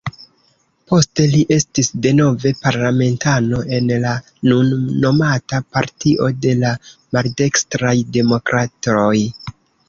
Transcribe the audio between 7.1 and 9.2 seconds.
Maldekstraj Demokratoj.